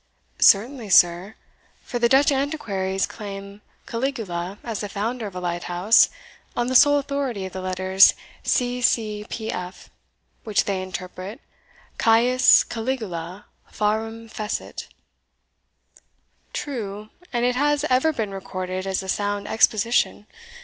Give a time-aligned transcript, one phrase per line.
[0.39, 1.35] "Certainly, sir;
[1.83, 6.09] for the Dutch Antiquaries claim Caligula as the founder of a light house,
[6.57, 8.81] on the sole authority of the letters C.
[8.81, 9.27] C.
[9.29, 9.51] P.
[9.51, 9.91] F.,
[10.43, 11.39] which they interpret
[11.99, 14.87] Caius Caligula Pharum Fecit."
[16.51, 20.25] "True, and it has ever been recorded as a sound exposition.